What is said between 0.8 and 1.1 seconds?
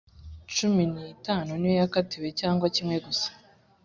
n